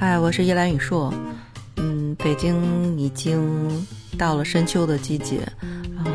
[0.00, 1.12] 嗨，我是叶兰雨硕。
[1.74, 3.84] 嗯，北京已经
[4.16, 5.40] 到了深秋的季节
[5.96, 6.06] 啊，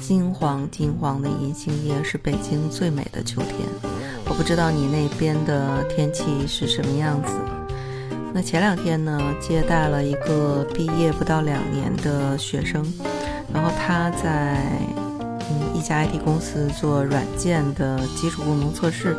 [0.00, 3.56] 金黄金黄的银杏叶是北京最美的秋天。
[4.26, 7.32] 我不知道你那边的天气是什么样子。
[8.32, 12.80] 那前两天呢，接待了一个毕业不到两年的学生，
[13.52, 14.62] 然后他在
[15.50, 19.16] 嗯一家 IT 公司做软件的基础功能测试。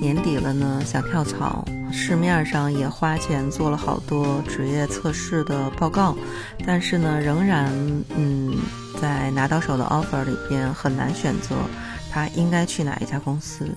[0.00, 6.16] 年底了呢，想跳槽，市面上也花钱做了好多职业测试的报告，
[6.66, 7.70] 但是呢，仍然
[8.16, 8.56] 嗯，
[9.00, 11.54] 在拿到手的 offer 里边很难选择
[12.10, 13.68] 他应该去哪一家公司，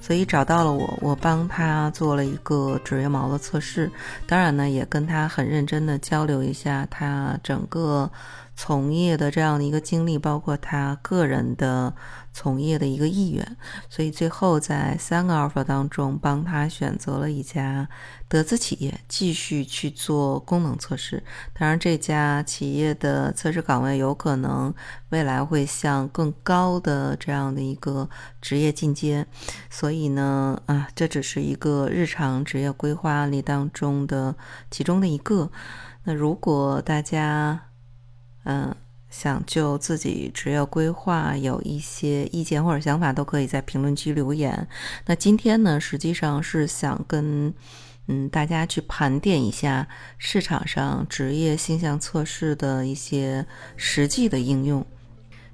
[0.00, 3.90] 所以找到了我，我帮他做了一个职业毛的测试，
[4.26, 8.10] 当然呢，也跟他很认真的交流一下他整个。
[8.54, 11.94] 从业的这样的一个经历，包括他个人的
[12.32, 13.56] 从业的一个意愿，
[13.88, 17.88] 所以最后在三个 offer 当中，帮他选择了一家
[18.28, 21.22] 德资企业，继续去做功能测试。
[21.54, 24.72] 当然，这家企业的测试岗位有可能
[25.08, 28.08] 未来会向更高的这样的一个
[28.40, 29.26] 职业进阶。
[29.70, 34.36] 所以呢，啊，这只是一个日常职业规划案例当中的
[34.70, 35.50] 其中的一个。
[36.04, 37.60] 那如果大家，
[38.44, 38.74] 嗯，
[39.08, 44.66] 想就自己职业规划有一些意见或者想法，都可以在评论区留言。
[45.06, 47.54] 那今天呢，实际上是想跟
[48.08, 49.86] 嗯大家去盘点一下
[50.18, 54.84] 市场上职业性向测试的一些实际的应用，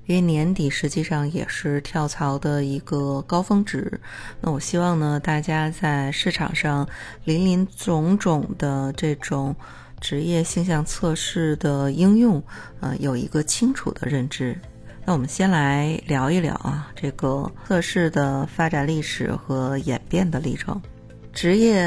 [0.06, 4.00] 因为年底实际上也是跳槽的一个高峰值。
[4.40, 6.88] 那我希望呢，大家在市场上
[7.24, 9.54] 林林总总的这种。
[10.00, 12.42] 职业性向测试的应用，
[12.80, 14.58] 呃，有一个清楚的认知。
[15.04, 20.80] 那我们先来聊一聊啊，这个测试的发展历史和演变的历程。
[21.32, 21.82] 职业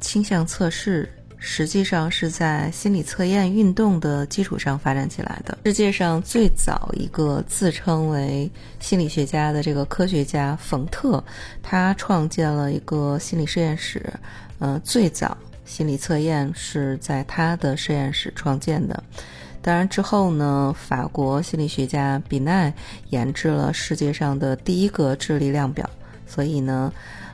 [0.00, 5.58] 倾向测试实际上是在心理测验运动的基础上发展起来的。
[5.64, 11.22] 世界上最早一个自称为心理学家的这个科学家冯特，
[11.62, 14.04] 他创建了一个心理实验室，
[14.58, 15.36] 呃，最早。
[15.70, 19.00] 心理测验是在他的实验室创建的。
[19.62, 22.74] 当然之后呢，法国心理学家比奈
[23.10, 25.88] 研制了世界上的第一个智力量表。
[26.26, 26.92] 所以呢，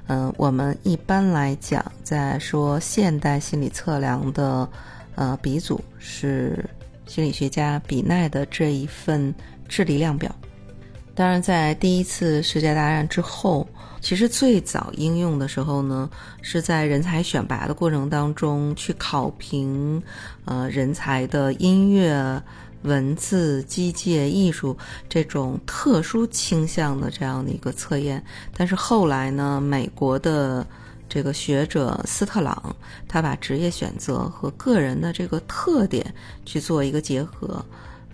[0.09, 4.69] 嗯，我们一般来讲，在说现代心理测量的，
[5.15, 6.63] 呃，鼻祖是
[7.07, 9.35] 心理学家比奈的这一份
[9.67, 10.31] 智力量表。
[11.17, 13.67] 当然，在第一次世界大战之后。
[13.99, 16.09] 其实最早应用的时候呢，
[16.41, 20.01] 是在人才选拔的过程当中去考评，
[20.45, 22.41] 呃，人才的音乐、
[22.83, 24.77] 文字、机械、艺术
[25.09, 28.23] 这种特殊倾向的这样的一个测验。
[28.57, 30.65] 但是后来呢，美国的
[31.09, 32.77] 这个学者斯特朗，
[33.09, 37.65] 他把职业选择和个人的这个特点去做一个结合。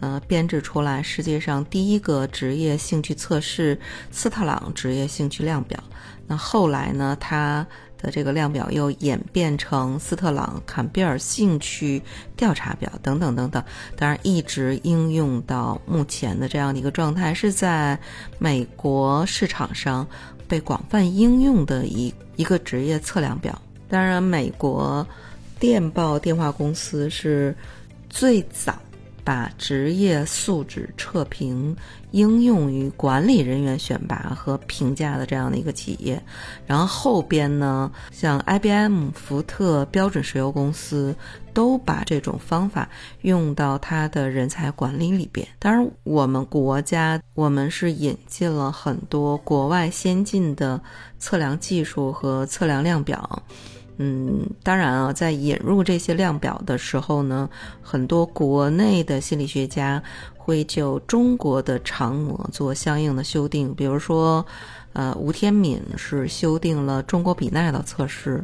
[0.02, 3.78] 呃，编制出来世界上第一个职业兴趣测试——
[4.10, 5.80] 斯特朗职业兴趣量表。
[6.26, 7.64] 那后来呢，它
[7.96, 12.02] 的这个量表又演变成斯特朗坎贝尔兴趣
[12.36, 13.62] 调查表等等等等。
[13.96, 17.96] 当然，一直应用到目前的这样的一个状态，是在
[18.40, 20.04] 美国市场上
[20.48, 23.56] 被广泛应用的一一个职业测量表。
[23.88, 25.06] 当然，美国
[25.60, 27.54] 电报电话公司是
[28.10, 28.76] 最早。
[29.24, 31.76] 把职业素质测评
[32.10, 36.22] 应用于管理人员选拔和评价的这样的一个企业，
[36.66, 41.14] 然后后边呢，像 IBM、福特、标准石油公司
[41.54, 42.88] 都把这种方法
[43.22, 45.46] 用到它的人才管理里边。
[45.58, 50.80] 当然，我们国家我们是引进了很多国外先进的
[51.18, 53.42] 测量技术和测量量表。
[53.98, 57.48] 嗯，当然啊，在引入这些量表的时候呢，
[57.82, 60.02] 很多国内的心理学家
[60.36, 63.74] 会就中国的常模做相应的修订。
[63.74, 64.44] 比如说，
[64.94, 68.42] 呃，吴天敏是修订了中国比奈的测试，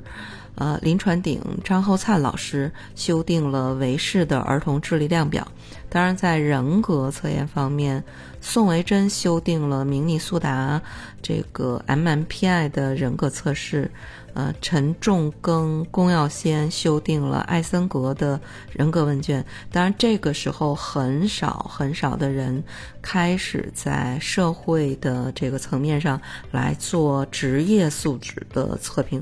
[0.55, 5.49] 呃，林传鼎、张厚灿老师修订了韦氏的儿童智力量表。
[5.89, 8.05] 当然，在人格测验方面，
[8.41, 10.81] 宋维珍修订了明尼苏达
[11.23, 13.91] 这个 MMPI 的人格测试。
[14.39, 18.41] 呃，陈仲庚、龚耀先修订了艾森格的
[18.71, 19.45] 人格问卷。
[19.73, 22.63] 当然，这个时候很少很少的人
[23.03, 26.21] 开始在社会的这个层面上
[26.53, 29.21] 来做职业素质的测评。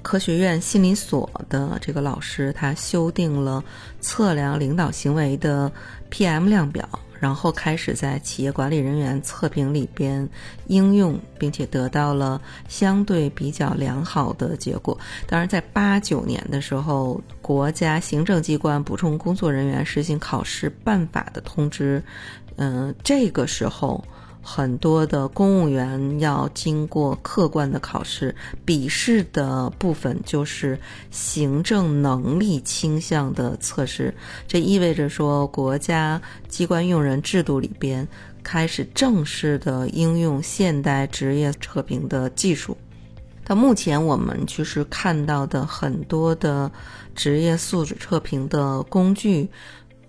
[0.00, 3.62] 科学院心理所的这个老师，他修订了
[4.00, 5.70] 测量领导行为的
[6.10, 10.28] PM 量表，然后开始在企业管理人员测评里边
[10.66, 14.98] 应用，并且得到了相对比较良好的结果。
[15.26, 22.02] 当然，在八九年的时候，国家行政机关补充工作人员实行考试办法的通知，
[22.56, 24.04] 嗯，这个时候。
[24.48, 30.78] 很多的公务员要经过客观的考试，笔试的部分就是
[31.10, 34.14] 行政能力倾向的测试。
[34.46, 38.06] 这意味着说，国家机关用人制度里边
[38.44, 42.76] 开始正式的应用现代职业测评的技术。
[43.44, 46.70] 到目前，我们就是看到的很多的
[47.16, 49.48] 职业素质测评的工具，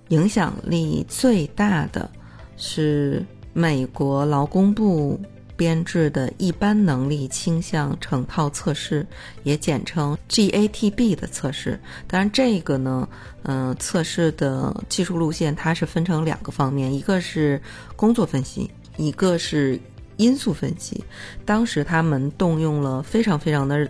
[0.10, 2.12] 影响力最大的
[2.56, 3.26] 是。
[3.58, 5.20] 美国劳工部
[5.56, 9.04] 编制的一般能力倾向成套测试，
[9.42, 11.80] 也简称 GATB 的测试。
[12.06, 13.10] 当然，这个呢，
[13.42, 17.60] 嗯，测试的技术路线它是分成两个方面，一个是
[17.96, 19.80] 工作分析，一个是
[20.18, 21.04] 因素分析。
[21.44, 23.90] 当时他们动用了非常非常的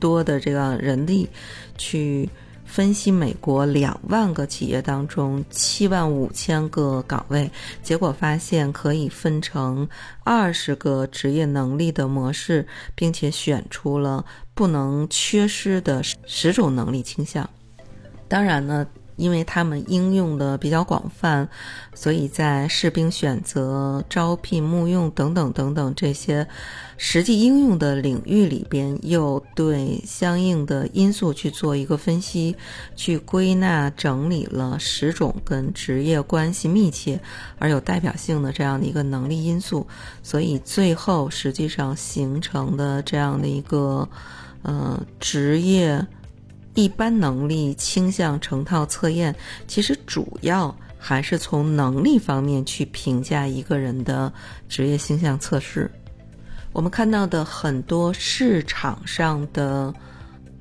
[0.00, 1.28] 多的这个人力
[1.78, 2.28] 去。
[2.64, 7.50] 分析美国两万个企业当中七万五千个岗位，
[7.82, 9.88] 结果发现可以分成
[10.24, 14.24] 二十个职业能力的模式，并且选出了
[14.54, 17.48] 不能缺失的十种能力倾向。
[18.28, 18.86] 当然呢。
[19.16, 21.48] 因为他们应用的比较广泛，
[21.94, 26.46] 所以在士兵选择、招聘、募用等等等等这些
[26.96, 32.56] 实际应用的领域里边，又对相应的因素去做一个分析，
[32.96, 37.20] 去归纳整理了十种跟职业关系密切
[37.58, 39.86] 而有代表性的这样的一个能力因素，
[40.22, 44.08] 所以最后实际上形成的这样的一个
[44.62, 46.04] 呃职业。
[46.74, 49.34] 一般能力倾向成套测验，
[49.66, 54.32] 其实主要还是从能力方面去评价一个人的
[54.68, 55.90] 职业倾向测试。
[56.72, 59.94] 我们看到的很多市场上的。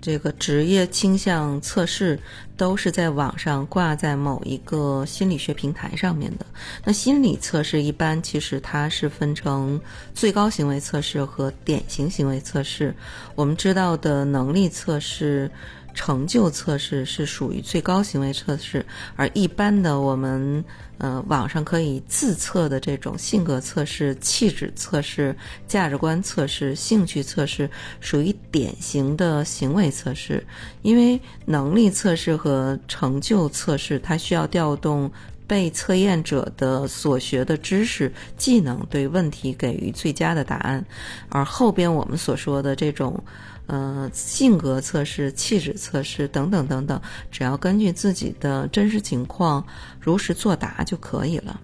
[0.05, 2.19] 这个职业倾向测试
[2.57, 6.45] 都是在网上挂在某一个心理学平台上面的。
[6.83, 9.79] 那心理测试一般其实它是分成
[10.13, 12.93] 最高行为测试和典型行为测试。
[13.33, 15.49] 我们知道的能力测试。
[15.93, 18.85] 成就测试是属于最高行为测试，
[19.15, 20.65] 而一般的我们
[20.97, 25.35] 呃网上可以自测的这种性格测试、气质测试、
[25.67, 27.69] 价值观测试、兴趣测试，
[27.99, 30.43] 属于典型的行为测试。
[30.81, 35.11] 因为能力测试和成就测试，它需要调动
[35.45, 40.83] 被测验者的所学的知识、技能，对问题给予最佳的答案，
[41.29, 43.23] 而后边我们所说的这种。
[43.65, 47.01] 呃，性格测试、气质测试等等等等，
[47.31, 49.65] 只要根据自己的真实情况
[50.01, 51.59] 如实作答就可以了。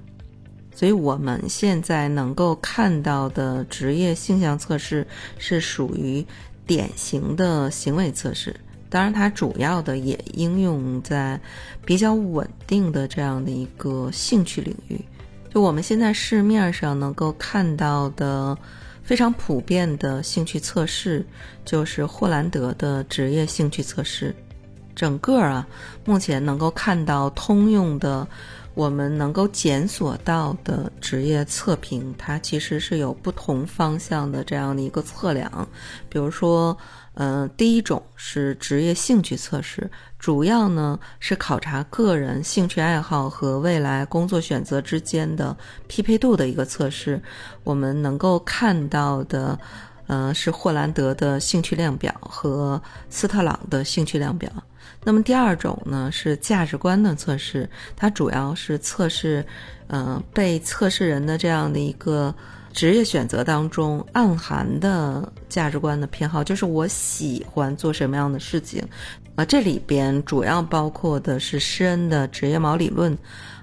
[0.73, 5.05] 所以，我们现在能够看到的职业性向测试
[5.37, 6.25] 是属于
[6.65, 8.55] 典型的行为测试。
[8.89, 11.37] 当然，它主要的也应用在
[11.83, 14.97] 比较稳定的这样的一个兴趣领域。
[15.53, 18.57] 就我们现在市面上能够看到的。
[19.09, 21.25] 非常普遍的兴趣测试
[21.65, 24.35] 就是霍兰德的职业兴趣测试。
[24.95, 25.67] 整个啊，
[26.05, 28.27] 目前能够看到通用的，
[28.75, 35.67] 我们能够检索到的职业测评，它其实是有不同方向的这样的一个测量，
[36.07, 36.77] 比如说。
[37.21, 47.21] 嗯，第一种是职业兴趣测试，主要呢是考察个人兴趣爱好和未来工作选择之间的匹配度的一个测试。
[47.65, 49.59] 我们能够看到的，
[50.07, 54.49] 呃，是霍兰德的兴趣量表和斯特朗的兴趣量表。
[55.03, 59.45] 那么第二种呢是价值观的测试，它主要是测试，
[59.87, 62.33] 呃，被测试人的这样的一个。
[62.71, 68.81] 职业选择当中暗含的价值观的偏好，就是我喜欢做什么样的事情，
[69.35, 73.17] 啊，这里边主要包括的是施恩的职业锚理论，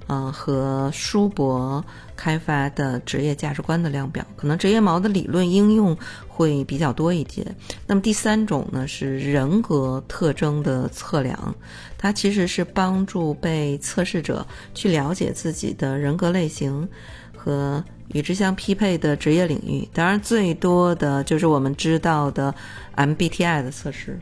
[0.07, 1.83] 啊，和舒伯
[2.15, 5.97] 开发的职业价值观的量表，可能职业锚的理论应用
[6.29, 7.47] 会比较多一些。
[7.87, 11.55] 那么第三种呢是人格特征的测量，
[11.97, 16.87] 它其实是帮助被测试者去了解自己的人格类型
[17.35, 17.83] 和。
[18.13, 22.55] 与之相匹配的职业领域，当然最多的就是我们知道的
[22.97, 24.19] MBTI 的测试。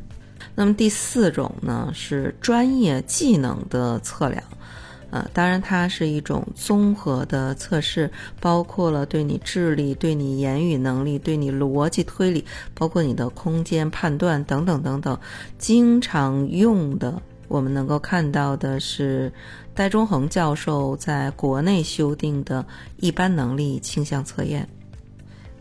[0.55, 4.43] 那么第四种呢是专业技能的测量，
[5.11, 8.11] 呃，当然它是一种综合的测试，
[8.41, 15.19] 包括了对你智力、对你言语能力、对你逻辑推理，包括你的空间判断等等等等，
[15.59, 19.33] 经常用的我们能够看到的是
[19.75, 22.64] 戴中恒教授在国内修订的
[22.97, 24.69] 一般能力倾向测验。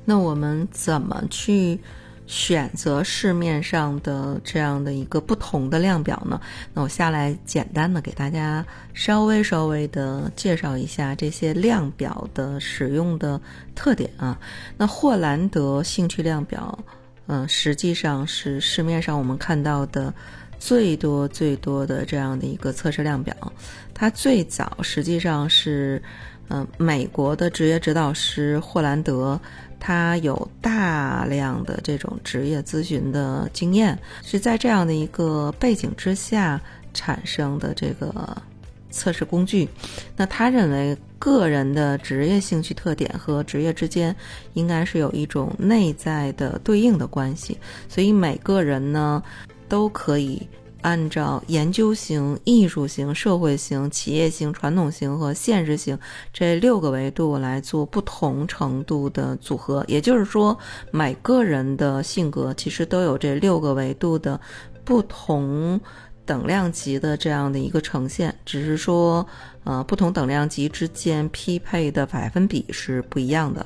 [0.06, 1.80] 那我们怎么去
[2.28, 6.40] 选择市面上的这样的一个不同的量表呢？
[6.74, 13.40] 那我下来简单的给大家稍微稍微的介绍一下这些量表的使用的
[13.74, 14.40] 特点啊。
[14.78, 16.78] 那霍兰德兴趣量表，
[17.28, 20.14] 嗯，实际上是市面上我们看到的
[20.60, 23.36] 最多最多的这样的一个测试量表。
[23.94, 26.02] 它最早实际上是，
[26.50, 29.40] 嗯，美国的职业指导师霍兰德。
[29.86, 36.58] 他有大量的这种职业咨询的经验，是在这样的一个背景之下
[36.94, 38.42] 产生的这个
[38.90, 39.68] 测试工具。
[40.16, 44.16] 那他认为个人的职业兴趣特点和职业之间
[44.54, 47.58] 应该是有一种内在的对应的关系，
[47.90, 49.22] 所以每个人呢
[49.68, 50.48] 都可以。
[50.84, 55.98] 按照研究型、艺术型、社会型、企业型、传统型和现实型
[56.32, 60.58] 这六个维度来做不同程度的组合，也就是说，
[60.92, 64.40] 每个人的性格其实都有这六个维度的
[64.84, 65.80] 不同
[66.26, 69.26] 等量级的这样的一个呈现，只是说，
[69.64, 73.66] 呃，不同等量级之间匹配的百分比是不一样的。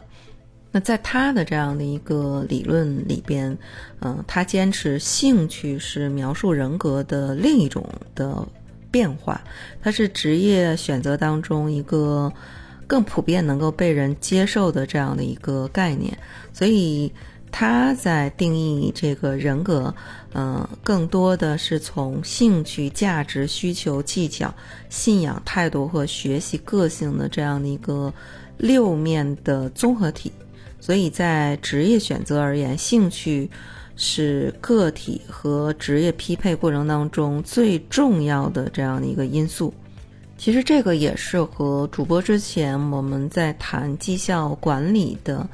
[0.79, 3.57] 在他的这样的一个理论里边，
[4.01, 8.48] 嗯，他坚持兴趣是描述人格的另一种的
[8.89, 9.41] 变化，
[9.81, 12.31] 它是职业选择当中一个
[12.88, 16.17] 更普遍能够被人接受的这样的一个概念。
[16.53, 17.12] 所以
[17.51, 19.93] 他在定义这个人格，
[20.34, 24.53] 嗯，更多的是从兴趣、价值、需求、技巧、
[24.89, 28.13] 信仰、态度和学习个性的这样的一个
[28.57, 30.31] 六面的综合体。
[30.79, 33.50] 所以在职业选择而言，兴趣
[33.96, 39.74] 是个体和职业匹配过程当中最重要的这样的一个因素。
[40.38, 45.48] 其实这个也是和主播之前我们在谈绩效管理的。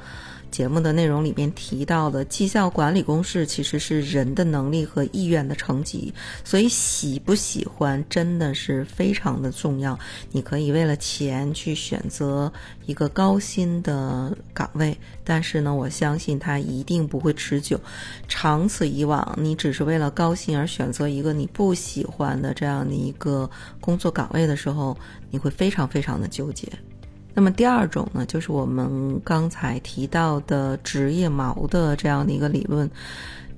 [0.54, 9.98] 节目的内容里面提到的绩效管理公式其实是人的能力和意愿的成绩，所以喜不喜欢真的是非常的重要。
[10.30, 12.52] 你可以为了钱去选择
[12.86, 17.80] 一个高薪的岗位，但是呢，我相信它一定不会持久。
[18.28, 24.96] 长此以往，你只是为了高薪而选择一个你不喜欢的这样的一个工作岗位的时候，
[25.32, 26.68] 你会非常非常的纠结。
[27.34, 32.88] 那么第二种呢，就是我们刚才提到的职业锚的这样的一个理论。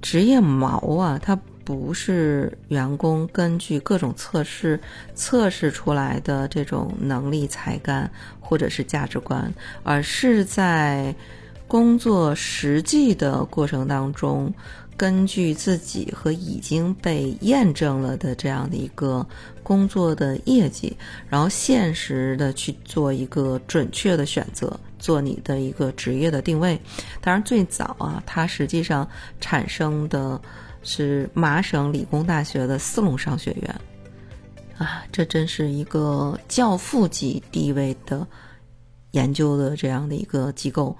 [0.00, 4.80] 职业锚啊，它不是员工根据各种测试
[5.14, 9.52] 测试出来的这种能力、才干或者是价值观，
[9.82, 11.14] 而是在
[11.68, 14.52] 工作实际的过程当中。
[14.96, 19.26] 根据自己和已经被验证了的这样的一个
[19.62, 20.96] 工作的业绩，
[21.28, 26.80] 然后现实的去做一个准确的选择，做你的一个职业的定位。
[27.20, 29.06] 当然，最早啊，它实际上
[29.40, 30.40] 产生的
[30.82, 33.80] 是麻省理工大学的斯隆商学院
[34.78, 38.26] 啊，这真是一个教父级地位的
[39.10, 40.96] 研究的这样的一个机构。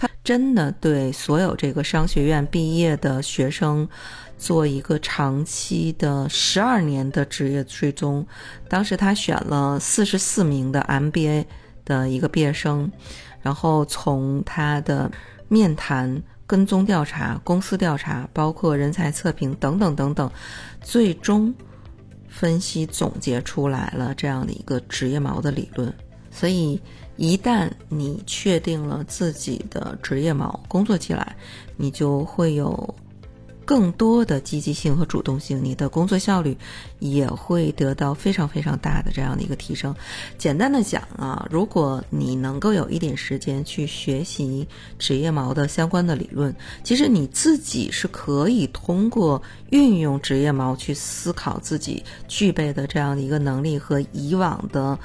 [0.00, 3.86] 他真的对所有这个商学院毕业的学生
[4.38, 8.26] 做一个长期的十二年的职业追踪。
[8.66, 11.44] 当时他选了四十四名的 MBA
[11.84, 12.90] 的一个毕业生，
[13.42, 15.10] 然后从他的
[15.48, 20.30] 面谈、跟踪调查、公司调查，包括人才测评等等等等，
[20.80, 21.54] 最终
[22.26, 25.92] 分析总结出来了这样的一个职业锚的理论。
[26.30, 26.80] 所以。
[27.20, 31.36] 一旦你确定了自己的职业锚，工作起来，
[31.76, 32.94] 你就会有。
[33.62, 36.56] 更多的积极性和主动性，你的工作效率
[36.98, 39.94] 也会得到非常非常大的这样的一个提升。
[40.36, 44.66] 简单的讲啊，如果你能够有一点时间去学习
[44.98, 54.98] 职业锚的相关的理论，其实你自己是可以通过运用职业锚去思考自己具备的这样的一个能力和以往的，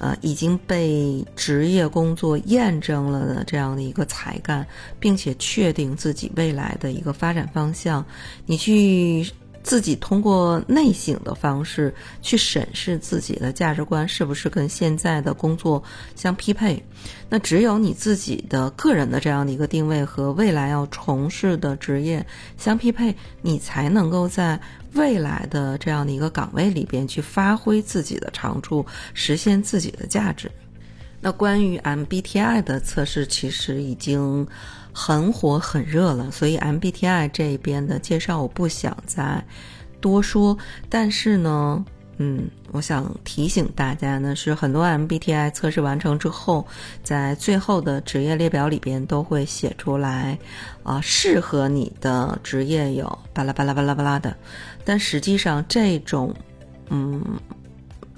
[0.00, 4.66] 呃，已经被职业工作验证了的这样的一个才干，
[4.98, 8.04] 并且确定自己未来的一个发展方向。
[8.46, 9.30] 你去
[9.62, 15.82] 自己通过内省的方式去审视自己的价值观是不是跟现在的工作
[16.16, 16.82] 相匹配？
[17.28, 22.26] 那只有你自己的个人的这样的一个定位和未来要从事的职业
[22.56, 24.58] 相匹配，你才能够在
[24.94, 30.50] 未来的这样的一个岗位里边去发挥自己的长处，实现自己的价值。
[31.20, 34.48] 那关于 MBTI 的测试，其实已经。
[34.92, 39.44] 很火很热了，所以 MBTI 这边的介绍我不想再
[40.00, 40.56] 多说。
[40.88, 41.84] 但是呢，
[42.18, 46.66] 嗯，我想提醒大家呢，是很多 MBTI 测试完成之后，
[47.02, 50.38] 在最后的职业列表里边都会写出来，
[50.82, 54.36] 啊，适合你的职业有巴拉巴拉巴拉巴拉的。
[54.84, 56.34] 但实际上，这种，
[56.88, 57.22] 嗯。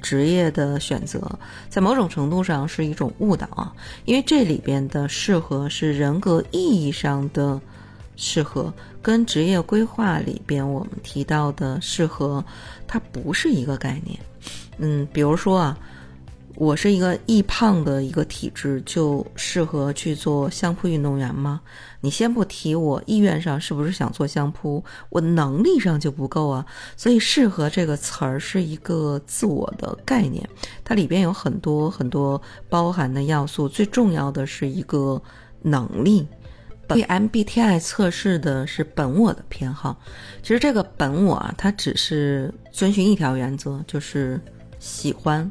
[0.02, 1.38] 职业的选择，
[1.70, 3.72] 在某种程度上是一种误导啊，
[4.04, 7.60] 因为这里边的适合是人格意义上的
[8.16, 12.44] 适合，跟职业规划里边我们提到的适合，
[12.86, 14.18] 它不是一个概念。
[14.78, 15.78] 嗯，比如说啊。
[16.54, 21.60] 我是一个易胖的一个体质，就适合去做相扑运动员吗？
[22.00, 26.64] 你先不提我意愿上是不是想做相扑，我能力上就不够啊。
[26.96, 30.46] 所以“适合”这个词儿是一个自我的概念，
[30.84, 35.20] 它里边有很多很多包含的要素，最重要的是一个
[35.62, 36.26] 能力。
[36.86, 39.96] 对 MBTI 测试的是本我的偏好，
[40.42, 44.38] 其实这个本我啊，它只是遵循一条原则，就是
[44.78, 45.50] 喜欢。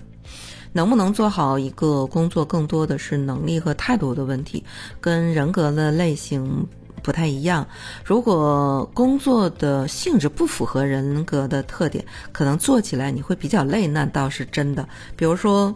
[0.74, 4.64] 能不能做好一个工作，更多的是能力和态度的问题，
[5.00, 6.66] 跟人格的类型
[7.04, 7.68] 不太一样。
[8.04, 14.88] 如果工作的性质不符合人格的特点，可能做起来你会比较累，那倒是真的。
[15.16, 15.76] 比如说。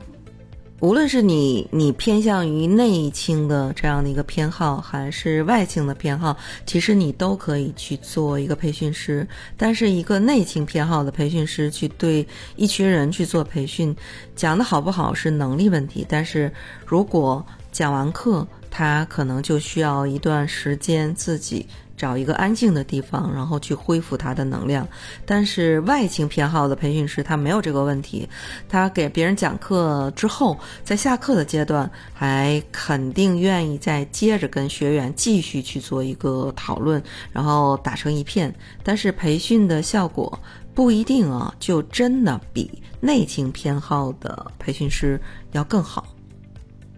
[0.82, 9.26] 无论是你你偏向于内倾的这样的一个偏好，还是外倾的偏好，其实你都可以去做一个培训师。
[9.56, 12.28] 但是一个内倾偏好的培训师去对
[12.58, 13.96] 一群人去做培训，
[14.36, 16.06] 讲的好不好是能力问题。
[16.08, 16.52] 但是
[16.86, 21.66] 如果讲完课，他可能就需要一段时间自己。
[21.98, 24.88] 找一个安静的地方，然后去恢复他的能量。
[25.26, 28.28] 但是外倾偏好的培训师他没有这个问题，
[28.68, 38.54] 他给别人讲课之后，在下课的阶段还肯定愿意再接着跟学员继续去做一个讨论，然后打成一片。
[38.84, 40.38] 但是培训的效果
[40.74, 45.20] 不一定啊，就真的比内倾偏好的培训师
[45.54, 46.06] 要更好。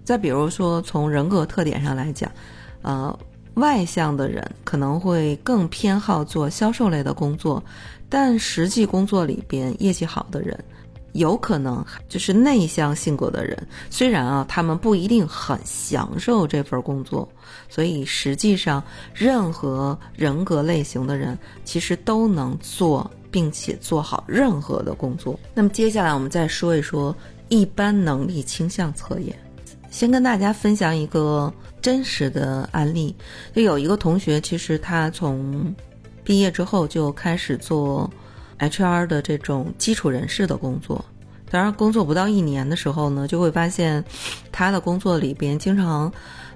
[0.03, 2.31] 再比如说从人格特点上来讲，
[2.81, 3.17] 呃。
[3.57, 7.63] 外向的人可能会更偏好做销售类的工作，
[8.09, 10.57] 但实际工作里边业绩好的人，
[11.13, 13.67] 有可能就是内向性格的人。
[13.89, 17.27] 虽然啊，他们不一定很享受这份工作，
[17.67, 18.81] 所以实际上
[19.13, 25.39] 任何人格类型的人其实都能做，并且做好任何的工作。
[25.53, 27.15] 那么接下来我们再说一说
[27.49, 29.35] 一般能力倾向测验。
[29.89, 31.51] 先跟大家分享一个
[31.87, 33.15] 真实的案例，
[33.55, 35.73] 就有一个同学，其实他从
[36.21, 38.11] 毕业之后就开始做
[38.59, 41.05] HR 的这种基础人士的工作。
[41.49, 44.03] 当然，工作不到一年的时候呢，就会发现
[44.51, 46.11] 他的工作里边经常。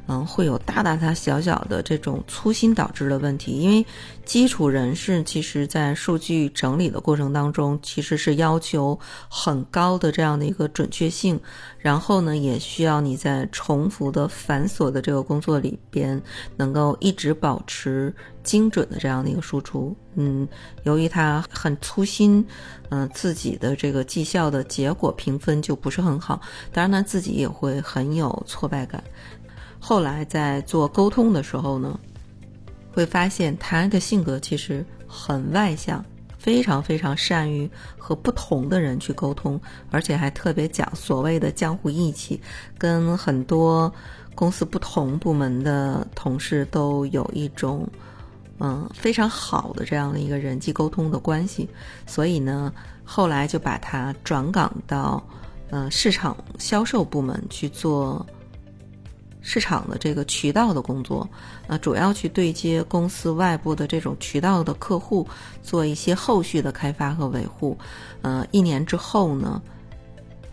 [0.08, 3.86] 嗯，会有大大大小小的这种粗心导致的问题，因为
[4.26, 11.40] 基础人士其实在数据整理的过程当中，其实是要求很高的这样的一个准确性，
[11.78, 16.22] 然后呢，也需要你在重复的繁琐的这个工作里边，
[16.58, 19.96] 能够一直保持精准的这样的一个输出。
[20.16, 20.46] 嗯，
[20.84, 22.46] 由于他很粗心，
[22.90, 26.42] 嗯，自己的这个绩效的结果评分就不是很好，
[26.74, 29.02] 当然呢，自己也会很有挫败感。
[29.84, 32.00] 后来在做沟通的时候呢，
[32.94, 36.06] 会发现他的性格其实很外向，
[36.38, 37.68] 非常非常善于
[37.98, 42.40] 和不同的人去沟通，而且还特别讲所谓的江湖义气，
[42.78, 43.92] 跟很多
[44.36, 47.86] 公司不同部门的同事都有一种
[48.60, 51.68] 嗯非常好的这样的一个人际沟通的关系。
[52.06, 52.72] 所以呢，
[53.04, 55.22] 后来就把他转岗到
[55.72, 58.24] 呃市场销售部门去做。
[59.44, 61.28] 市场的这个渠道的工作，
[61.68, 65.28] 呃，主要去对接公司外部的这种渠道的客户，
[65.64, 67.76] 做一些后续的开发和维护。
[68.22, 69.60] 呃，一年之后呢，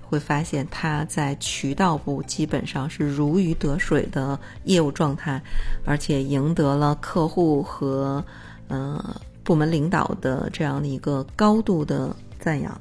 [0.01, 5.43] 会发现他在渠道部基本上是如鱼得水的业务状态，
[5.85, 8.25] 而且赢得了客户和
[8.69, 12.81] 呃部门领导的这样的一个高度的赞扬。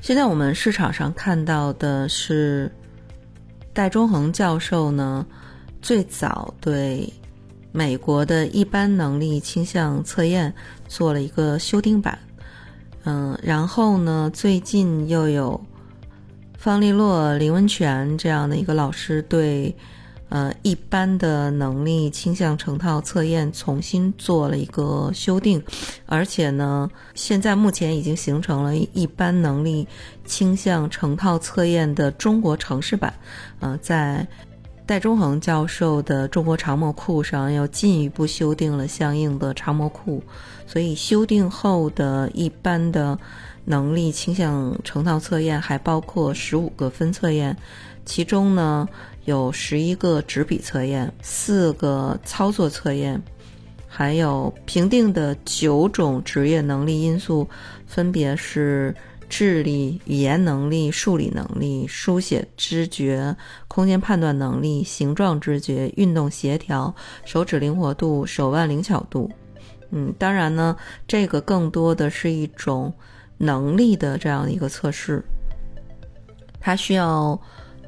[0.00, 2.72] 现在我们市场上看到的是。
[3.72, 5.26] 戴中恒教授呢，
[5.80, 7.12] 最早对
[7.72, 10.52] 美国的一般能力倾向测验
[10.88, 12.18] 做了一个修订版，
[13.04, 15.60] 嗯，然后呢，最近又有
[16.58, 19.74] 方立洛、林文泉这样的一个老师对。
[20.32, 25.62] 呃，一般的能力倾向成套测验重新做了一个修订，
[26.06, 29.86] 而且呢，现在目前已经形成了一般能力
[30.24, 33.12] 倾向成套测验的中国城市版。
[33.60, 34.26] 呃，在
[34.86, 40.22] 戴中恒教授的中国长模库上又进一步修订了相应的长模库，
[40.66, 43.18] 所以修订后的一般的
[43.66, 47.54] 能力倾向成套测验还包括十五个分测验，
[48.06, 48.88] 其中呢
[49.24, 53.22] 有十一个纸笔测验，四个操作测验，
[53.86, 57.48] 还有评定的九种职业能力因素，
[57.86, 58.94] 分别是。
[59.34, 63.34] 智力、语言能力、数理能力、书写知觉、
[63.66, 69.30] 空间判断能力、形状知觉、运动协调、手指灵活度、手腕灵巧度。
[69.88, 70.76] 嗯，当然呢，
[71.08, 72.92] 这个更多的是一种
[73.38, 75.24] 能力的这样的一个测试，
[76.60, 77.40] 它需要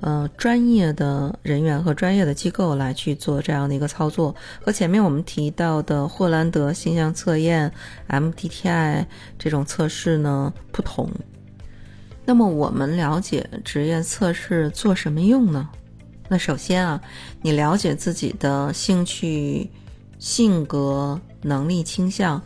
[0.04, 7.72] 呃专业的人员和专业的机构来去做这样的一个操作，和前面我们提到的霍兰德形象测验
[8.10, 9.06] （MBTI）
[9.38, 11.10] 这种测试呢不同。
[12.26, 15.70] 那么我们了解职业测试做什么用呢？
[16.28, 17.00] 那首先啊，
[17.40, 19.70] 你了解自己的兴趣、
[20.18, 22.42] 性格、能力倾向，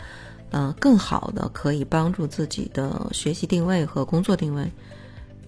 [0.51, 4.71] 嗯，更好的可以帮助自己的学习定位和工作定位。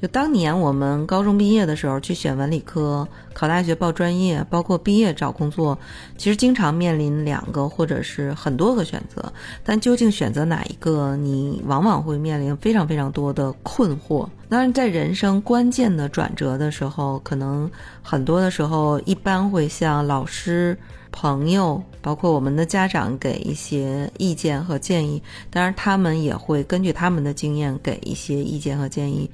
[0.00, 5.78] 就当年我们高中毕业的时候去选文理科，考大学报专业，包括毕业找工作，
[6.16, 9.32] 其实经常面临两个或者是很多个选择。
[9.62, 14.26] 但究竟选择哪一个，你往往会面临非常非常多的困惑。
[14.48, 17.70] 当然，在人生关键的转折的时候，可能
[18.02, 20.76] 很多的时候，一般会向老师、
[21.12, 25.22] 朋友，包括我们的家长给一些意见和建议。
[25.50, 29.30] 当然，他们也会根据他们的经验给一些意见和建议。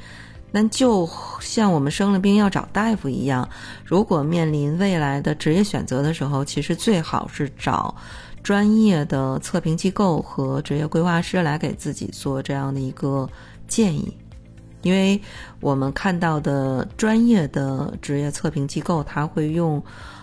[0.56, 1.06] 但就
[1.38, 3.46] 像我们生了病要找大夫一样，
[3.84, 7.94] 如果面临未来的职业选择的时候，其实最好是找
[8.42, 13.28] 专业的测评机构和职业规划师来给自己做这样的一个
[13.68, 14.16] 建议，
[14.80, 15.20] 因为
[15.60, 19.82] 我们看到的专业的职业测评机构，他会用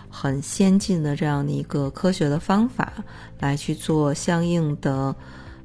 [0.09, 2.91] 很先进的这样的一个科学的方法
[3.39, 5.15] 来去做相应的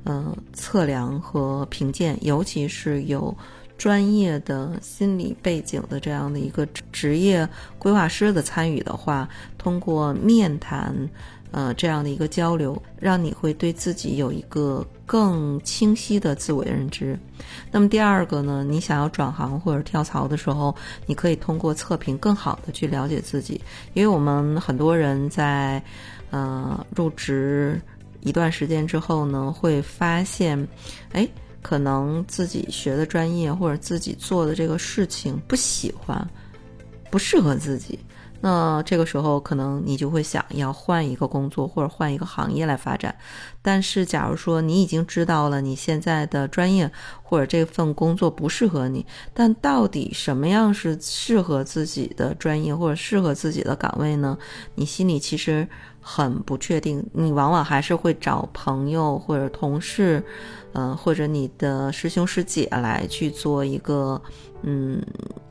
[0.04, 3.34] 呃测量和评鉴，尤其是有。
[3.78, 10.92] 专业的心理背景的这样的一个职业规划师的参与的话，通过面谈，
[11.52, 17.16] 呃，这样的一个交流，让你会对自己有一个更清晰的自我认知。
[17.70, 20.74] 那么第二个呢，你想要转行或者跳槽的时候，
[21.06, 23.60] 你可以通过测评更好的去了解自己，
[23.94, 25.80] 因为我们很多人在，
[26.30, 27.80] 呃，入职
[28.22, 30.66] 一段时间之后呢，会发现，
[31.12, 31.28] 哎。
[31.68, 36.26] 可能自己学的专业或者自己做的这个事情不喜欢，
[37.10, 37.98] 不适合自己，
[38.40, 43.14] 那这个时候可能你就会想要换一个工作或者换一个行业来发展。
[43.60, 46.90] 但是，假如说你已经知道了你现在的专业
[47.22, 49.04] 或者这份工作不适合你，
[49.34, 54.38] 但到底什么样是适合自己的专业或者适合自己的岗位呢？
[54.74, 55.68] 你心里其实
[56.10, 60.24] 很不确定，你往往还是会找朋友或者同事。
[60.74, 64.20] 嗯，或者你的师兄师姐来去做一个
[64.62, 65.02] 嗯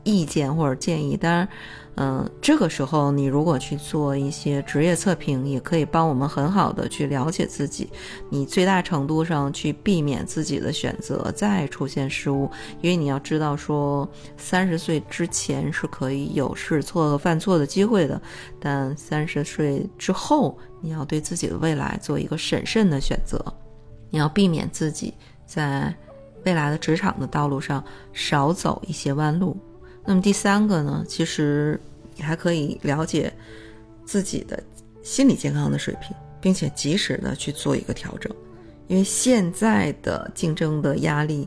[0.04, 1.16] 意见或者建议。
[1.16, 1.48] 当然，
[1.96, 7.90] 嗯，这个时候你如果去做一些职业测评，也可以帮我们很好的去了解自己，
[8.30, 12.48] 你最大程度上去避免自己的选择再出现失误。
[12.80, 18.22] 因为你要知道，说三十岁之前是可以有试错和犯错的机会的，
[18.60, 20.47] 但三十岁之后，
[20.80, 23.42] 你要对自己的未来做一个审慎的选择。
[24.10, 25.12] 你要避免自己
[25.44, 25.94] 在
[26.44, 27.82] 未来的职场的道路上
[28.12, 29.56] 少走一些弯路。
[30.04, 31.04] 那么第三个呢？
[31.06, 31.78] 其实
[32.16, 33.32] 你还可以了解
[34.06, 34.62] 自己的
[35.02, 38.34] 心理健康的水平，并且及时的去做一个调整。
[38.86, 41.46] 因为现在的竞争的压力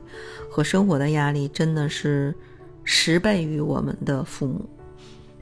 [0.52, 2.36] 和生活的压力真的是
[2.84, 4.70] 十倍于我们的父母，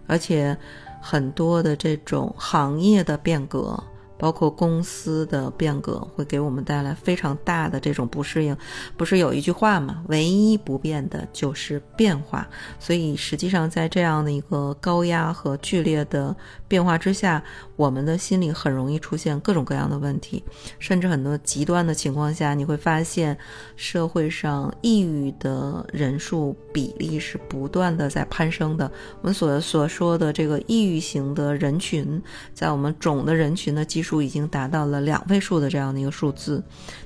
[0.07, 0.57] 而且
[1.01, 3.81] 很多的这种行业的变革。
[4.21, 8.53] 包括公司的变革会给我们带来非常大的这种不适应，
[8.97, 10.03] 不是有一句话吗？
[10.09, 12.45] 唯一不变的就是变化。
[12.79, 16.35] 所以实际上在这样的一个高压和剧烈的
[16.67, 17.41] 变化之下，
[17.79, 20.43] 我们的心里很容易出现各种各样的问题，
[20.79, 23.37] 甚至很多极端的情况下，你会发现
[23.77, 28.91] 社会上抑郁的人数比例是不断的在攀升的。
[29.21, 32.21] 我们所所说的这个抑郁型的人群，
[32.53, 34.09] 在我们总的人群的基数。
[34.09, 36.63] 数已经达到了两位数的这样的一个数字，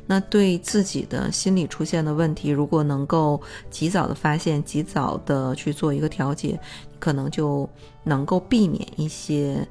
[0.07, 6.57] 那对自己的心理出现的问题，如果能够及早的发现，及早的去做一个调节，
[6.97, 7.69] 可能就
[8.05, 9.67] 能够避免一些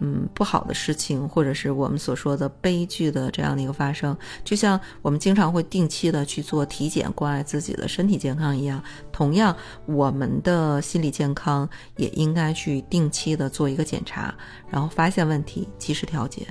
[0.00, 14.34] 嗯，不好的事情，或者是我们所说的悲剧的这样的一个发生，就像我们经常会定期的去做体检，关爱自己的身体健康一样，同样，我们的心理健康也应该去定期的做一个检查，
[14.68, 16.46] 然后发现问题，及时调节。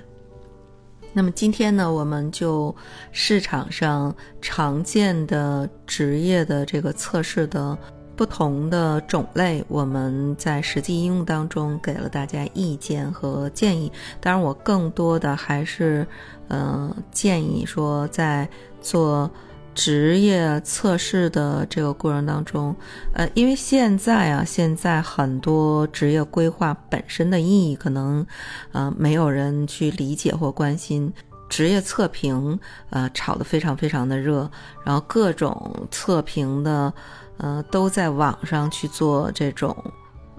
[1.12, 2.76] 那么今天呢，我们就
[3.12, 7.78] 市场上常见的职业的这个测试的。
[8.24, 13.92] 不同的种类，我们在实际应用当中给了大家意见和建议。
[14.22, 16.08] 当然，我更多的还是，
[16.48, 18.48] 呃，建议说，在
[18.82, 19.30] 做
[19.76, 22.74] 职业测试的这个过程当中，
[23.14, 28.26] 呃，因为现在啊，现在很多职业规划本身的意义，可能，
[28.72, 31.12] 呃，没有人去理解或关心。
[31.50, 32.58] 职业测评，
[32.90, 34.50] 呃，炒得非常非常的热，
[34.86, 36.94] 然后各种测评的。
[37.38, 39.76] 嗯，都在网上去做这种。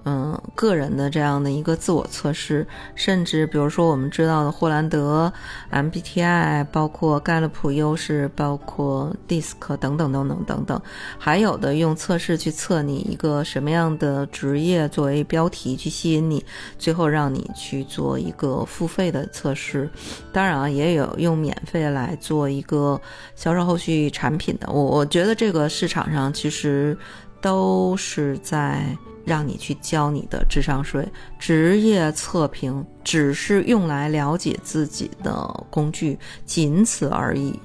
[0.07, 5.33] 嗯，个人的这样的一个自我测试，甚至比如说我们知道的霍兰德
[5.71, 10.79] MBTI，包括盖勒普优势，包括 DISC 等等等等等等，
[11.17, 16.45] 还有的用测试去测你一个什么样的职业作为标题去吸引你，
[16.77, 19.89] 最后让你去做一个付费的测试。
[20.31, 23.01] 当然啊，也有用免费来做一个
[23.35, 24.71] 销售后续产品的。
[24.71, 26.95] 我我觉得这个市场上其实
[27.41, 28.95] 都是在。
[29.25, 31.07] 让你去交你的智商税，
[31.39, 37.59] 职业测评只是用来了解自己的工具，仅此而已。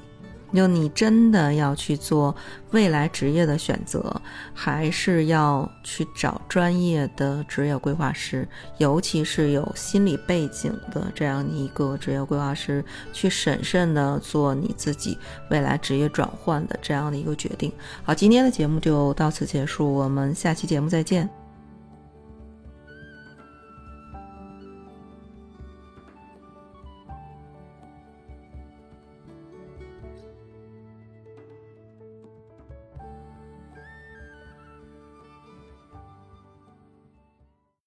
[0.52, 2.34] 就你真的要去做
[2.72, 4.20] 未来职业的选择，
[4.52, 15.16] 还是要去找专业的职业规划师，尤其是有心理背景的这样一个职业规划师，去审慎的做你自己
[15.52, 17.70] 未来职业转换的这样的一个决定。
[18.02, 21.39] 好，今天的节目就到此结束，我们下期节目再见。